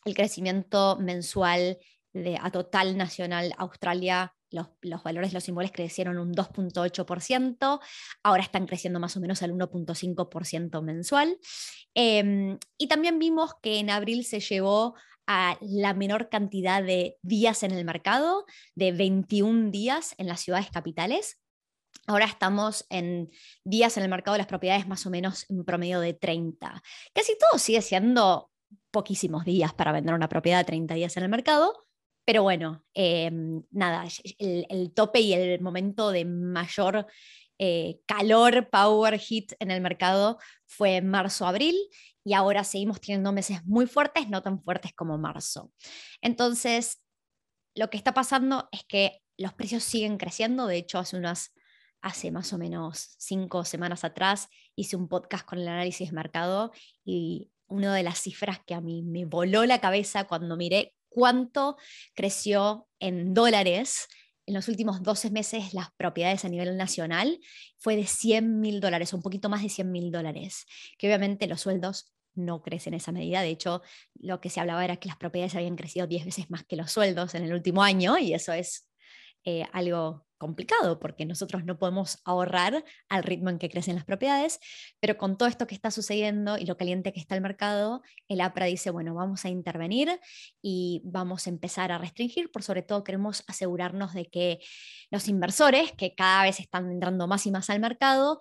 El 0.06 0.16
crecimiento 0.16 0.98
mensual 0.98 1.78
de, 2.14 2.38
a 2.42 2.52
total 2.52 2.96
nacional 2.96 3.54
Australia 3.58 4.34
los, 4.52 5.04
valores 5.04 5.32
de 5.32 5.36
los 5.36 5.44
símbolos 5.44 5.72
crecieron 5.72 6.18
un 6.18 6.34
2.8%, 6.34 7.80
ahora 8.24 8.44
están 8.44 8.68
creciendo 8.68 9.00
más 9.00 9.18
o 9.18 9.20
menos 9.20 9.42
al 9.42 9.54
1.5% 9.54 10.82
mensual. 10.82 11.38
Em, 11.94 12.58
y 12.78 12.88
también 12.88 13.20
vimos 13.20 13.54
que 13.62 13.80
en 13.80 13.90
abril 13.90 14.26
se 14.26 14.40
llevó 14.40 14.96
a 15.28 15.58
la 15.62 15.94
menor 15.94 16.30
cantidad 16.30 16.84
de 16.84 17.18
días 17.22 17.64
en 17.64 17.72
el 17.72 17.86
mercado, 17.86 18.46
de 18.76 18.92
21 18.92 19.72
días 19.72 20.16
en 20.18 20.28
las 20.28 20.42
ciudades 20.42 20.70
capitales. 20.72 21.40
Ahora 22.08 22.26
estamos 22.26 22.86
en 22.90 23.30
días 23.64 23.96
en 23.98 24.04
el 24.04 24.10
mercado 24.10 24.34
de 24.34 24.40
las 24.40 24.48
propiedades 24.48 24.88
más 24.88 25.06
o 25.06 25.10
menos 25.10 25.46
en 25.50 25.64
promedio 25.64 26.00
de 26.00 26.14
30. 26.14 26.82
Casi 27.14 27.38
todo 27.38 27.60
sigue 27.60 27.82
siendo 27.82 28.52
poquísimos 28.92 29.46
días 29.46 29.74
para 29.74 29.92
vender 29.92 30.14
una 30.14 30.30
propiedad 30.30 30.60
de 30.60 30.66
30 30.66 30.96
días 30.96 31.16
en 31.18 31.24
el 31.24 31.30
mercado, 31.30 31.88
pero 32.26 32.44
bueno, 32.44 32.84
em, 32.94 33.64
nada, 33.72 34.08
el, 34.40 34.94
tope 34.94 35.20
y 35.20 35.34
el 35.34 35.62
momento 35.62 36.12
de 36.12 36.26
mayor 36.26 37.08
eh, 37.58 38.00
calor, 38.06 38.70
power, 38.70 39.18
hit 39.20 39.54
en 39.60 39.72
el 39.72 39.82
mercado 39.82 40.40
fue 40.66 41.02
marzo-abril 41.02 41.76
y 42.24 42.34
ahora 42.34 42.64
seguimos 42.64 43.02
teniendo 43.02 43.32
meses 43.32 43.64
muy 43.66 43.88
fuertes, 43.88 44.30
no 44.30 44.42
tan 44.42 44.62
fuertes 44.64 44.94
como 44.94 45.18
marzo. 45.18 45.72
Entonces, 46.22 47.04
lo 47.76 47.90
que 47.90 47.98
está 47.98 48.14
pasando 48.14 48.70
es 48.72 48.84
que 48.86 49.22
los 49.38 49.54
precios 49.54 49.84
siguen 49.84 50.18
creciendo, 50.18 50.68
de 50.68 50.78
hecho, 50.78 51.00
hace 51.00 51.18
unas 51.18 51.54
hace 52.02 52.32
más 52.32 52.52
o 52.52 52.58
menos 52.58 53.16
cinco 53.20 53.64
semanas 53.64 54.04
atrás 54.04 54.50
hice 54.76 54.96
un 54.96 55.08
podcast 55.08 55.46
con 55.46 55.60
el 55.60 55.68
análisis 55.68 56.10
de 56.10 56.16
mercado 56.16 56.72
y 57.06 57.52
una 57.68 57.94
de 57.94 58.04
las 58.04 58.20
cifras 58.20 58.60
que 58.66 58.74
a 58.74 58.82
mí 58.82 59.04
me 59.04 59.26
voló 59.26 59.66
la 59.66 59.80
cabeza 59.80 60.26
cuando 60.26 60.58
miré 60.58 60.96
cuánto 61.12 61.78
creció 62.16 62.88
en 63.00 63.34
dólares 63.34 64.08
en 64.48 64.56
los 64.56 64.68
últimos 64.68 65.04
12 65.04 65.30
meses 65.30 65.74
las 65.74 65.92
propiedades 65.98 66.44
a 66.46 66.50
nivel 66.50 66.76
nacional 66.76 67.40
fue 67.78 67.96
de 67.96 68.06
100 68.06 68.60
mil 68.60 68.82
dólares, 68.82 69.14
un 69.14 69.22
poquito 69.22 69.50
más 69.50 69.62
de 69.62 69.70
100 69.70 69.92
mil 69.92 70.12
dólares, 70.12 70.66
que 70.98 71.08
obviamente 71.08 71.48
los 71.48 71.62
sueldos 71.62 72.12
no 72.34 72.62
crecen 72.62 72.94
en 72.94 72.98
esa 72.98 73.12
medida. 73.12 73.42
De 73.42 73.50
hecho, 73.50 73.82
lo 74.16 74.42
que 74.42 74.50
se 74.50 74.60
hablaba 74.60 74.84
era 74.84 74.98
que 74.98 75.10
las 75.10 75.18
propiedades 75.18 75.56
habían 75.56 75.76
crecido 75.76 76.08
10 76.08 76.26
veces 76.26 76.50
más 76.50 76.64
que 76.64 76.76
los 76.76 76.92
sueldos 76.92 77.36
en 77.36 77.44
el 77.44 77.54
último 77.54 77.84
año 77.84 78.18
y 78.18 78.34
eso 78.34 78.54
es 78.54 78.88
eh, 79.46 79.66
algo 79.74 80.26
complicado 80.42 81.00
porque 81.00 81.24
nosotros 81.24 81.66
no 81.66 81.78
podemos 81.78 82.20
ahorrar 82.26 82.84
al 83.10 83.24
ritmo 83.24 83.52
en 83.52 83.60
que 83.60 83.70
crecen 83.70 83.94
las 83.94 84.06
propiedades, 84.06 84.60
pero 85.00 85.16
con 85.16 85.38
todo 85.38 85.48
esto 85.48 85.68
que 85.68 85.76
está 85.76 85.92
sucediendo 85.92 86.58
y 86.58 86.66
lo 86.66 86.78
caliente 86.78 87.14
que 87.14 87.20
está 87.20 87.36
el 87.36 87.42
mercado, 87.42 88.02
el 88.28 88.42
APRA 88.42 88.66
dice, 88.66 88.90
bueno, 88.90 89.14
vamos 89.14 89.46
a 89.46 89.50
intervenir 89.50 90.20
y 90.60 91.04
vamos 91.06 91.46
a 91.46 91.52
empezar 91.52 91.92
a 91.92 92.00
restringir, 92.00 92.52
por 92.52 92.64
sobre 92.64 92.82
todo 92.82 93.04
queremos 93.04 93.44
asegurarnos 93.48 94.14
de 94.14 94.32
que 94.32 94.60
los 95.12 95.28
inversores, 95.28 95.92
que 95.92 96.16
cada 96.16 96.42
vez 96.44 96.60
están 96.60 96.92
entrando 96.92 97.28
más 97.28 97.46
y 97.46 97.52
más 97.52 97.70
al 97.70 97.80
mercado, 97.80 98.40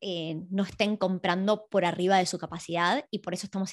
eh, 0.00 0.36
no 0.48 0.62
estén 0.62 0.96
comprando 0.96 1.66
por 1.68 1.84
arriba 1.84 2.16
de 2.16 2.24
su 2.24 2.38
capacidad 2.38 3.04
y 3.10 3.18
por 3.18 3.34
eso 3.34 3.46
estamos 3.46 3.72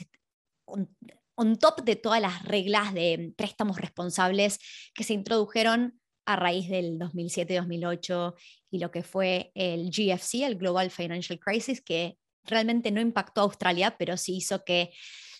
on 1.36 1.58
top 1.58 1.84
de 1.84 1.96
todas 1.96 2.22
las 2.22 2.44
reglas 2.44 2.94
de 2.94 3.34
préstamos 3.38 3.80
responsables 3.80 4.60
que 4.94 5.06
se 5.06 5.14
introdujeron 5.14 5.99
a 6.26 6.36
raíz 6.36 6.70
del 6.70 6.98
2007-2008 7.00 8.36
y 8.72 8.80
lo 8.80 8.92
que 8.92 9.04
fue 9.04 9.52
el 9.56 9.90
GFC, 9.90 10.46
el 10.46 10.58
Global 10.58 10.92
Financial 10.92 11.40
Crisis, 11.40 11.82
que 11.82 12.18
realmente 12.44 12.92
no 12.92 13.02
impactó 13.02 13.42
a 13.42 13.44
Australia, 13.46 13.96
pero 13.98 14.18
sí 14.18 14.38
hizo 14.38 14.64
que 14.64 14.92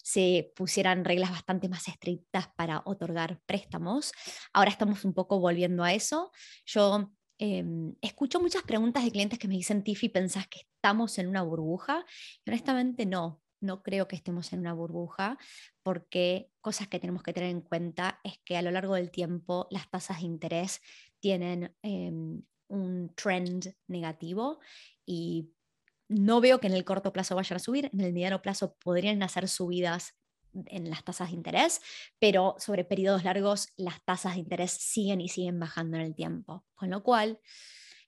se 0.04 0.52
pusieran 0.56 1.06
reglas 1.06 1.32
bastante 1.32 1.70
más 1.70 1.88
estrictas 1.88 2.48
para 2.56 2.82
otorgar 2.86 3.40
préstamos. 3.46 4.12
Ahora 4.54 4.72
estamos 4.72 5.06
un 5.06 5.14
poco 5.14 5.40
volviendo 5.40 5.84
a 5.84 5.94
eso. 5.94 6.32
Yo 6.66 7.12
em, 7.38 7.94
escucho 8.02 8.40
muchas 8.40 8.64
preguntas 8.64 9.04
de 9.04 9.12
clientes 9.12 9.38
que 9.38 9.48
me 9.48 9.56
dicen, 9.56 9.84
Tiffy, 9.84 10.10
¿pensás 10.10 10.48
que 10.48 10.62
estamos 10.76 11.18
en 11.20 11.28
una 11.28 11.44
burbuja? 11.44 12.06
Honestamente 12.48 13.06
no 13.06 13.42
no 13.62 13.84
creo 13.84 14.08
que 14.08 14.16
estemos 14.16 14.54
en 14.54 14.60
una 14.60 14.74
burbuja, 14.74 15.38
porque 15.84 16.52
cosas 16.62 16.88
que 16.88 17.00
tenemos 17.00 17.24
que 17.24 17.34
tener 17.34 17.50
en 17.50 17.62
cuenta 17.62 18.20
es 18.24 18.40
que 18.46 18.58
a 18.58 18.62
lo 18.62 18.72
largo 18.72 18.96
del 18.96 19.12
tiempo 19.12 19.68
las 19.72 19.90
tasas 19.90 20.20
de 20.20 20.26
interés 20.26 20.82
tienen 21.20 21.76
em, 21.82 22.42
un 22.68 23.14
trend 23.16 23.76
negativo 23.88 24.60
y 25.06 25.52
no 26.08 26.42
veo 26.42 26.60
que 26.60 26.68
en 26.68 26.74
el 26.74 26.86
corto 26.86 27.14
plazo 27.14 27.36
vayan 27.36 27.58
a 27.58 27.60
subir, 27.60 27.90
en 27.94 28.02
el 28.02 28.14
mediano 28.14 28.42
plazo 28.42 28.76
podrían 28.76 29.22
hacer 29.24 29.48
subidas 29.48 30.16
en 30.66 30.90
las 30.90 31.04
tasas 31.04 31.30
de 31.30 31.36
interés, 31.36 31.82
pero 32.18 32.56
sobre 32.58 32.84
periodos 32.84 33.24
largos 33.24 33.70
las 33.78 34.04
tasas 34.04 34.34
de 34.34 34.40
interés 34.40 34.72
siguen 34.72 35.22
y 35.22 35.30
siguen 35.30 35.60
bajando 35.60 35.98
en 35.98 36.04
el 36.04 36.16
tiempo. 36.16 36.66
Con 36.74 36.90
lo 36.90 37.04
cual, 37.04 37.40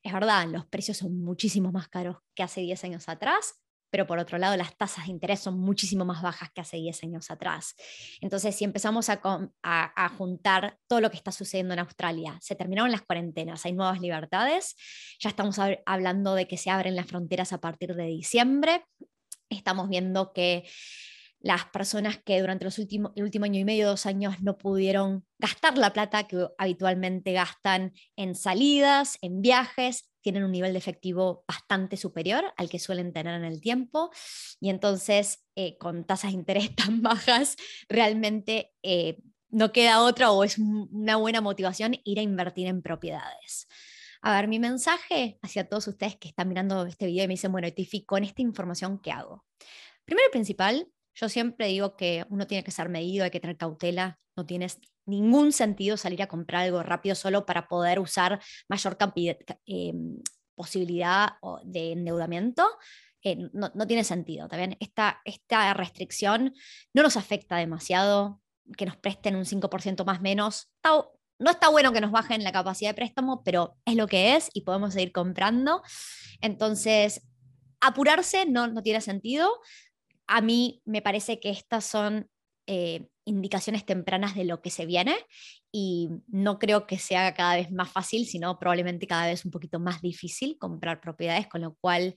es 0.01 0.11
verdad, 0.11 0.47
los 0.47 0.65
precios 0.65 0.97
son 0.97 1.21
muchísimo 1.23 1.71
más 1.71 1.87
caros 1.87 2.17
que 2.33 2.43
hace 2.43 2.61
10 2.61 2.83
años 2.85 3.09
atrás, 3.09 3.61
pero 3.91 4.07
por 4.07 4.17
otro 4.17 4.37
lado 4.37 4.57
las 4.57 4.75
tasas 4.75 5.05
de 5.05 5.11
interés 5.11 5.41
son 5.41 5.59
muchísimo 5.59 6.05
más 6.05 6.23
bajas 6.23 6.49
que 6.51 6.61
hace 6.61 6.77
10 6.77 7.03
años 7.03 7.29
atrás. 7.29 7.75
Entonces, 8.21 8.55
si 8.55 8.63
empezamos 8.63 9.09
a, 9.09 9.21
a, 9.61 10.09
juntar 10.09 10.77
todo 10.87 11.01
lo 11.01 11.11
que 11.11 11.17
está 11.17 11.31
sucediendo 11.31 11.73
en 11.73 11.79
Australia, 11.79 12.37
se 12.41 12.55
terminaron 12.55 12.91
las 12.91 13.01
cuarentenas, 13.01 13.65
hay 13.65 13.73
nuevas 13.73 13.99
libertades, 13.99 14.75
ya 15.19 15.29
estamos 15.29 15.59
hablando 15.85 16.33
de 16.33 16.47
que 16.47 16.57
se 16.57 16.71
abren 16.71 16.95
las 16.95 17.05
fronteras 17.05 17.53
a 17.53 17.59
partir 17.59 17.95
de 17.95 18.05
diciembre, 18.05 18.85
estamos 19.49 19.89
viendo 19.89 20.31
que 20.33 20.65
las 21.41 21.65
personas 21.65 22.19
que 22.23 22.39
durante 22.39 22.65
los 22.65 22.77
últimos, 22.77 23.11
el 23.15 23.23
último 23.23 23.45
año 23.45 23.59
y 23.59 23.65
medio, 23.65 23.87
dos 23.87 24.05
años, 24.05 24.41
no 24.41 24.57
pudieron 24.57 25.25
gastar 25.39 25.77
la 25.77 25.91
plata 25.91 26.27
que 26.27 26.47
habitualmente 26.57 27.33
gastan 27.33 27.93
en 28.15 28.35
salidas, 28.35 29.17
en 29.21 29.41
viajes, 29.41 30.10
tienen 30.21 30.43
un 30.43 30.51
nivel 30.51 30.73
de 30.73 30.79
efectivo 30.79 31.43
bastante 31.47 31.97
superior 31.97 32.53
al 32.57 32.69
que 32.69 32.79
suelen 32.79 33.13
tener 33.13 33.35
en 33.35 33.43
el 33.43 33.61
tiempo. 33.61 34.11
Y 34.59 34.69
entonces, 34.69 35.43
eh, 35.55 35.77
con 35.77 36.05
tasas 36.05 36.31
de 36.31 36.37
interés 36.37 36.75
tan 36.75 37.01
bajas, 37.01 37.57
realmente 37.89 38.71
eh, 38.83 39.17
no 39.49 39.71
queda 39.71 40.01
otra 40.01 40.31
o 40.31 40.43
es 40.43 40.57
una 40.57 41.17
buena 41.17 41.41
motivación 41.41 41.95
ir 42.03 42.19
a 42.19 42.23
invertir 42.23 42.67
en 42.67 42.81
propiedades. 42.81 43.67
A 44.21 44.35
ver, 44.35 44.47
mi 44.47 44.59
mensaje 44.59 45.39
hacia 45.41 45.67
todos 45.67 45.87
ustedes 45.87 46.15
que 46.15 46.27
están 46.27 46.47
mirando 46.47 46.85
este 46.85 47.07
video 47.07 47.23
y 47.23 47.27
me 47.27 47.33
dicen, 47.33 47.51
bueno, 47.51 47.71
Tiffy, 47.71 48.05
con 48.05 48.23
esta 48.23 48.41
información, 48.41 48.99
¿qué 48.99 49.11
hago? 49.11 49.45
Primero 50.05 50.27
y 50.29 50.31
principal, 50.31 50.87
yo 51.15 51.27
siempre 51.27 51.67
digo 51.67 51.95
que 51.95 52.25
uno 52.29 52.45
tiene 52.47 52.63
que 52.63 52.71
ser 52.71 52.89
medido, 52.89 53.23
hay 53.23 53.31
que 53.31 53.39
tener 53.39 53.57
cautela, 53.57 54.19
no 54.35 54.45
tienes 54.45 54.79
ningún 55.05 55.51
sentido 55.51 55.97
salir 55.97 56.21
a 56.21 56.27
comprar 56.27 56.63
algo 56.63 56.83
rápido 56.83 57.15
solo 57.15 57.45
para 57.45 57.67
poder 57.67 57.99
usar 57.99 58.41
mayor 58.67 58.97
eh, 59.65 59.93
posibilidad 60.55 61.33
de 61.63 61.91
endeudamiento. 61.93 62.67
Eh, 63.23 63.37
no, 63.53 63.87
tiene 63.87 64.03
sentido. 64.03 64.47
También 64.47 64.77
esta, 64.79 65.21
esta 65.25 65.73
restricción 65.73 66.53
no 66.93 67.03
nos 67.03 67.17
afecta 67.17 67.57
demasiado, 67.57 68.41
que 68.77 68.85
nos 68.85 68.97
presten 68.97 69.35
un 69.35 69.45
5% 69.45 70.05
más 70.05 70.21
menos. 70.21 70.71
no 71.39 71.51
está 71.51 71.69
bueno 71.69 71.91
que 71.91 72.01
nos 72.01 72.11
bajen 72.11 72.43
la 72.43 72.51
capacidad 72.51 72.91
de 72.91 72.95
préstamo, 72.95 73.43
pero 73.43 73.77
es 73.85 73.95
lo 73.95 74.07
que 74.07 74.35
es 74.35 74.49
y 74.53 74.61
podemos 74.61 74.93
seguir 74.93 75.11
comprando. 75.11 75.83
Entonces, 76.41 77.27
apurarse 77.79 78.45
no, 78.45 78.67
no 78.67 78.81
tiene 78.81 79.01
sentido 79.01 79.51
a 80.31 80.39
mí 80.39 80.81
me 80.85 81.01
parece 81.01 81.41
que 81.41 81.49
estas 81.49 81.85
son 81.85 82.29
eh, 82.65 83.09
indicaciones 83.25 83.85
tempranas 83.85 84.35
de 84.35 84.45
lo 84.45 84.61
que 84.61 84.69
se 84.69 84.85
viene 84.85 85.15
y 85.71 86.09
no 86.27 86.59
creo 86.59 86.87
que 86.87 86.97
sea 86.97 87.33
cada 87.33 87.55
vez 87.55 87.71
más 87.71 87.91
fácil, 87.91 88.25
sino 88.25 88.57
probablemente 88.59 89.07
cada 89.07 89.27
vez 89.27 89.45
un 89.45 89.51
poquito 89.51 89.79
más 89.79 90.01
difícil 90.01 90.57
comprar 90.57 91.01
propiedades, 91.01 91.47
con 91.47 91.61
lo 91.61 91.75
cual 91.75 92.15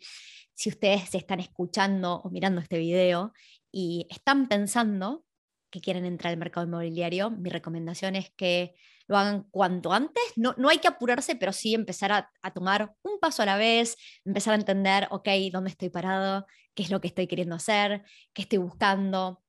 si 0.55 0.71
ustedes 0.71 1.11
se 1.11 1.19
están 1.19 1.41
escuchando 1.41 2.21
o 2.23 2.31
mirando 2.31 2.61
este 2.61 2.79
video 2.79 3.33
y 3.71 4.07
están 4.11 4.49
pensando 4.49 5.25
que 5.71 5.81
quieren 5.81 6.05
entrar 6.05 6.33
al 6.33 6.39
mercado 6.39 6.67
inmobiliario, 6.67 7.31
mi 7.31 7.51
recomendación 7.51 8.17
es 8.17 8.31
que 8.37 8.75
lo 9.07 9.19
hagan 9.19 9.43
cuanto 9.51 9.93
antes. 9.93 10.23
No, 10.37 10.55
no 10.57 10.69
hay 10.69 10.79
que 10.79 10.89
apurarse, 10.89 11.37
pero 11.37 11.53
sí 11.53 11.75
empezar 11.75 12.13
a, 12.13 12.31
a, 12.43 12.53
tomar 12.53 12.95
un 13.03 13.19
paso 13.21 13.43
a 13.43 13.47
la 13.47 13.57
vez, 13.57 13.97
empezar 14.25 14.55
a 14.55 14.57
entender, 14.57 15.09
ok, 15.11 15.29
dónde 15.53 15.71
estoy 15.71 15.91
parado, 15.91 16.47
qué 16.75 16.85
es 16.85 16.91
lo 16.91 17.01
que 17.01 17.09
estoy 17.09 17.27
queriendo 17.27 17.57
hacer, 17.57 18.05
qué 18.33 18.43
estoy 18.43 18.59
buscando, 18.59 19.44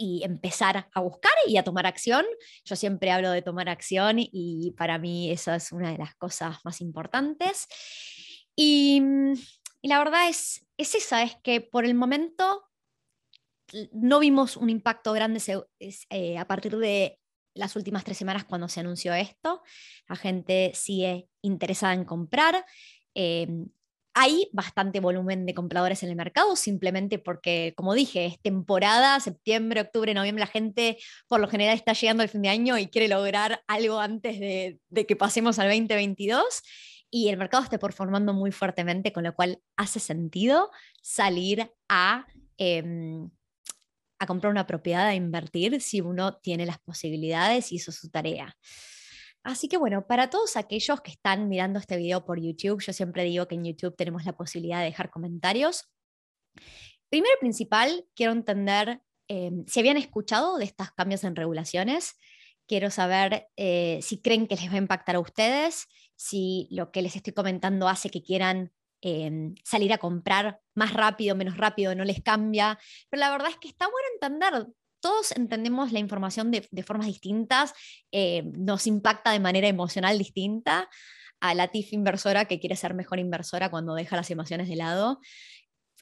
y 0.00 0.22
empezar 0.24 0.88
a 0.94 1.00
buscar 1.00 1.32
y 1.46 1.58
a 1.58 1.62
tomar 1.62 1.86
acción. 1.86 2.24
Yo 2.64 2.74
siempre 2.74 3.10
hablo 3.10 3.30
de 3.30 3.42
tomar 3.42 3.68
acción 3.68 4.16
y 4.18 4.72
para 4.78 4.98
mí 4.98 5.30
eso 5.30 5.52
es 5.52 5.72
una 5.72 5.92
de 5.92 5.98
las 5.98 6.14
cosas 6.14 6.56
más 6.64 6.80
importantes. 6.80 7.68
Y, 8.56 9.02
y 9.82 9.88
la 9.88 9.98
verdad 9.98 10.28
es, 10.30 10.66
es 10.78 10.94
esa, 10.94 11.22
es 11.22 11.36
que 11.42 11.60
por 11.60 11.84
el 11.84 11.94
momento 11.94 12.64
no 13.92 14.20
vimos 14.20 14.56
un 14.56 14.70
impacto 14.70 15.12
grande 15.12 15.40
eh, 15.78 16.38
a 16.38 16.46
partir 16.46 16.78
de 16.78 17.18
las 17.54 17.76
últimas 17.76 18.02
tres 18.02 18.16
semanas 18.16 18.44
cuando 18.44 18.68
se 18.68 18.80
anunció 18.80 19.12
esto. 19.12 19.62
La 20.08 20.16
gente 20.16 20.72
sigue 20.74 21.28
interesada 21.42 21.92
en 21.92 22.06
comprar. 22.06 22.64
Eh, 23.14 23.66
hay 24.14 24.48
bastante 24.52 25.00
volumen 25.00 25.46
de 25.46 25.54
compradores 25.54 26.02
en 26.02 26.10
el 26.10 26.16
mercado, 26.16 26.56
simplemente 26.56 27.18
porque, 27.18 27.74
como 27.76 27.94
dije, 27.94 28.26
es 28.26 28.40
temporada, 28.40 29.20
septiembre, 29.20 29.82
octubre, 29.82 30.14
noviembre, 30.14 30.40
la 30.40 30.50
gente 30.50 30.98
por 31.28 31.40
lo 31.40 31.48
general 31.48 31.74
está 31.76 31.92
llegando 31.92 32.22
al 32.22 32.28
fin 32.28 32.42
de 32.42 32.48
año 32.48 32.78
y 32.78 32.88
quiere 32.88 33.08
lograr 33.08 33.62
algo 33.68 34.00
antes 34.00 34.40
de, 34.40 34.80
que 35.06 35.16
pasemos 35.16 35.58
al 35.58 35.68
2022 35.68 36.62
y 37.10 37.28
el 37.28 37.36
mercado 37.36 37.64
está 37.64 37.78
performando 37.78 38.32
muy 38.32 38.52
fuertemente, 38.52 39.12
con 39.12 39.24
lo 39.24 39.34
cual 39.34 39.60
hace 39.76 40.00
sentido 40.00 40.70
salir 41.02 41.70
a, 41.88 42.26
em, 42.56 43.30
a 44.18 44.26
comprar 44.26 44.50
una 44.50 44.66
propiedad, 44.66 45.06
a 45.06 45.14
invertir 45.14 45.80
si 45.80 46.00
uno 46.00 46.36
tiene 46.36 46.66
las 46.66 46.78
posibilidades 46.78 47.72
y 47.72 47.76
hizo 47.76 47.92
su 47.92 48.10
tarea. 48.10 48.56
Así 49.42 49.68
que 49.68 49.78
bueno, 49.78 50.06
para 50.06 50.28
todos 50.28 50.56
aquellos 50.56 51.00
que 51.00 51.12
están 51.12 51.48
mirando 51.48 51.78
este 51.78 51.96
video 51.96 52.24
por 52.24 52.38
YouTube, 52.40 52.82
yo 52.82 52.92
siempre 52.92 53.24
digo 53.24 53.48
que 53.48 53.54
en 53.54 53.64
YouTube 53.64 53.96
tenemos 53.96 54.24
la 54.24 54.36
posibilidad 54.36 54.80
de 54.80 54.86
dejar 54.86 55.10
comentarios. 55.10 55.90
Primero 57.08 57.34
y 57.36 57.40
principal, 57.40 58.06
quiero 58.14 58.32
entender 58.32 59.00
em, 59.28 59.64
si 59.66 59.80
habían 59.80 59.96
escuchado 59.96 60.58
de 60.58 60.64
estos 60.64 60.90
cambios 60.92 61.24
en 61.24 61.36
regulaciones. 61.36 62.16
Quiero 62.68 62.90
saber 62.90 63.48
eh, 63.56 63.98
si 64.02 64.20
creen 64.20 64.46
que 64.46 64.56
les 64.56 64.70
va 64.70 64.74
a 64.74 64.78
impactar 64.78 65.16
a 65.16 65.20
ustedes, 65.20 65.88
si 66.16 66.68
lo 66.70 66.92
que 66.92 67.02
les 67.02 67.16
estoy 67.16 67.32
comentando 67.32 67.88
hace 67.88 68.10
que 68.10 68.22
quieran 68.22 68.72
em, 69.00 69.54
salir 69.64 69.92
a 69.92 69.98
comprar 69.98 70.60
más 70.74 70.92
rápido, 70.92 71.34
menos 71.34 71.56
rápido, 71.56 71.94
no 71.94 72.04
les 72.04 72.22
cambia. 72.22 72.78
Pero 73.08 73.20
la 73.20 73.30
verdad 73.30 73.50
es 73.50 73.56
que 73.56 73.68
está 73.68 73.86
bueno 73.86 74.06
entender 74.14 74.66
todos 75.00 75.32
entendemos 75.32 75.92
la 75.92 75.98
información 75.98 76.50
de, 76.50 76.62
formas 76.84 77.06
distintas, 77.06 77.72
eh, 78.12 78.42
nos 78.44 78.86
impacta 78.86 79.32
de 79.32 79.40
manera 79.40 79.68
emocional 79.68 80.18
distinta 80.18 80.88
a 81.40 81.54
la 81.54 81.68
TIF 81.68 81.92
inversora 81.92 82.44
que 82.44 82.60
quiere 82.60 82.76
ser 82.76 82.94
mejor 82.94 83.18
inversora 83.18 83.70
cuando 83.70 83.94
deja 83.94 84.16
las 84.16 84.30
emociones 84.30 84.68
de 84.68 84.76
lado. 84.76 85.20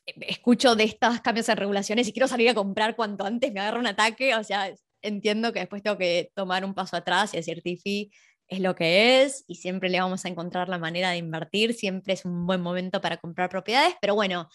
Eh, 0.07 0.15
escucho 0.29 0.75
de 0.75 0.85
estos 0.85 1.21
cambios 1.21 1.49
en 1.49 1.57
regulaciones 1.57 2.09
y 2.09 2.13
quiero 2.13 2.29
salir 2.29 2.49
a 2.51 2.55
comprar 2.55 2.97
cuanto 2.97 3.25
antes 3.25 3.53
me 3.53 3.61
agarra 3.61 3.79
un 3.79 3.87
ataque, 3.87 4.35
o 4.35 4.45
sea, 4.45 4.73
entiendo 5.03 5.53
que 5.53 5.61
después 5.61 5.83
tengo 5.83 5.97
que 5.97 6.31
tomar 6.35 6.65
un 6.65 6.75
paso 6.75 6.97
atrás 6.97 7.33
y 7.35 7.37
decir, 7.39 7.63
Tifi, 7.63 8.11
es 8.49 8.61
lo 8.61 8.75
que 8.75 9.23
es 9.23 9.45
y 9.47 9.57
siempre 9.57 9.91
le 9.91 10.01
vamos 10.01 10.25
a 10.25 10.29
encontrar 10.29 10.69
la 10.69 10.79
manera 10.79 11.11
de 11.11 11.19
invertir, 11.19 11.75
siempre 11.75 12.15
es 12.15 12.25
un 12.25 12.47
buen 12.47 12.61
momento 12.61 13.01
para 13.01 13.19
comprar 13.19 13.51
propiedades, 13.51 13.95
pero 14.01 14.15
bueno, 14.15 14.49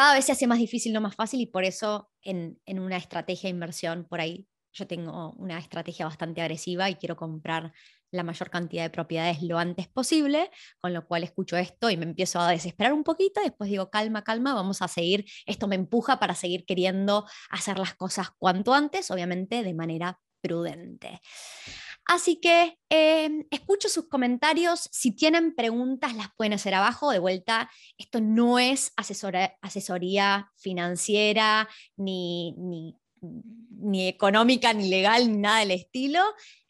cada 0.00 0.14
vez 0.14 0.24
se 0.24 0.32
hace 0.32 0.46
más 0.46 0.58
difícil, 0.58 0.94
no 0.94 1.02
más 1.02 1.14
fácil, 1.14 1.42
y 1.42 1.46
por 1.46 1.62
eso 1.62 2.10
en, 2.22 2.58
una 2.66 2.96
estrategia 2.96 3.48
de 3.48 3.50
inversión, 3.50 4.06
por 4.08 4.22
ahí 4.22 4.48
yo 4.72 4.86
tengo 4.86 5.32
una 5.32 5.58
estrategia 5.58 6.06
bastante 6.06 6.40
agresiva 6.40 6.88
y 6.88 6.94
quiero 6.94 7.16
comprar 7.16 7.74
la 8.10 8.22
mayor 8.22 8.48
cantidad 8.48 8.82
de 8.82 8.88
propiedades 8.88 9.42
lo 9.42 9.58
antes 9.58 9.88
posible, 9.88 10.50
con 10.80 10.94
lo 10.94 11.06
cual 11.06 11.22
escucho 11.22 11.58
esto 11.58 11.90
y 11.90 11.98
me 11.98 12.06
empiezo 12.06 12.40
a 12.40 12.50
desesperar 12.50 12.94
un 12.94 13.04
poquito, 13.04 13.42
después 13.42 13.68
digo, 13.68 13.90
calma, 13.90 14.24
calma, 14.24 14.54
vamos 14.54 14.80
a 14.80 14.88
seguir, 14.88 15.26
esto 15.44 15.68
me 15.68 15.76
empuja 15.76 16.18
para 16.18 16.34
seguir 16.34 16.64
queriendo 16.64 17.26
hacer 17.50 17.78
las 17.78 17.94
cosas 17.94 18.30
cuanto 18.38 18.72
antes, 18.72 19.10
obviamente 19.10 19.62
de 19.62 19.74
manera 19.74 20.18
prudente. 20.40 21.20
Así 22.06 22.40
que 22.40 22.76
em, 22.88 23.44
escucho 23.50 23.88
sus 23.88 24.08
comentarios. 24.08 24.88
Si 24.92 25.12
tienen 25.12 25.54
preguntas, 25.54 26.16
las 26.16 26.28
pueden 26.36 26.54
hacer 26.54 26.74
abajo. 26.74 27.10
De 27.10 27.18
vuelta, 27.18 27.70
esto 27.98 28.20
no 28.20 28.58
es 28.58 28.92
asesoría 28.96 30.50
financiera, 30.56 31.68
ni, 31.96 32.52
ni, 32.58 32.96
ni, 33.20 34.08
económica, 34.08 34.72
ni 34.72 34.88
legal, 34.88 35.30
ni 35.30 35.38
nada 35.38 35.60
del 35.60 35.72
estilo. 35.72 36.20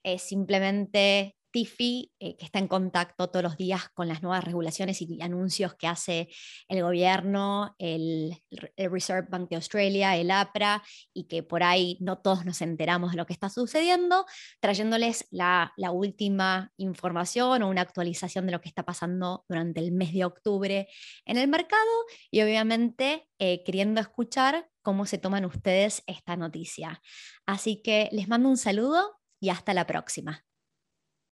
Es 0.02 0.22
simplemente 0.22 1.36
Tiffy, 1.50 2.12
eh, 2.20 2.36
que 2.36 2.44
está 2.44 2.58
en 2.58 2.68
contacto 2.68 3.28
todos 3.28 3.42
los 3.42 3.56
días 3.56 3.88
con 3.90 4.08
las 4.08 4.22
nuevas 4.22 4.44
regulaciones 4.44 5.00
y 5.02 5.20
anuncios 5.20 5.74
que 5.74 5.86
hace 5.86 6.28
el 6.68 6.82
gobierno, 6.82 7.74
el, 7.78 8.42
Reserve 8.76 9.28
Bank 9.30 9.48
de 9.48 9.56
Australia, 9.56 10.16
el 10.16 10.30
APRA, 10.30 10.82
y 11.12 11.24
que 11.24 11.42
por 11.42 11.62
ahí 11.62 11.96
no 12.00 12.18
todos 12.18 12.44
nos 12.44 12.60
enteramos 12.62 13.12
de 13.12 13.16
lo 13.16 13.26
que 13.26 13.32
está 13.32 13.48
sucediendo, 13.48 14.26
trayéndoles 14.60 15.26
la, 15.30 15.72
última 15.92 16.72
información 16.76 17.62
o 17.62 17.68
una 17.68 17.80
actualización 17.80 18.46
de 18.46 18.52
lo 18.52 18.60
que 18.60 18.68
está 18.68 18.84
pasando 18.84 19.44
durante 19.48 19.80
el 19.80 19.90
mes 19.92 20.12
de 20.12 20.24
octubre 20.24 20.88
en 21.24 21.36
el 21.36 21.48
mercado 21.48 21.90
y 22.30 22.42
obviamente 22.42 23.28
eh, 23.38 23.64
queriendo 23.64 24.00
escuchar 24.00 24.68
cómo 24.82 25.06
se 25.06 25.18
toman 25.18 25.44
ustedes 25.44 26.02
esta 26.06 26.36
noticia. 26.36 27.02
Así 27.44 27.82
que 27.82 28.08
les 28.12 28.28
mando 28.28 28.48
un 28.48 28.56
saludo 28.56 29.20
y 29.40 29.48
hasta 29.48 29.74
la 29.74 29.86
próxima. 29.86 30.44